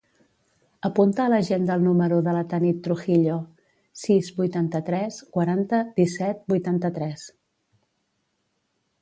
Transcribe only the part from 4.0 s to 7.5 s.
sis, vuitanta-tres, quaranta, disset, vuitanta-tres.